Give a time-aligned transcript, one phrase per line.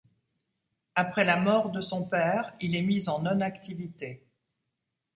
[0.95, 4.25] Après la mort de son père, il est mis en non activité.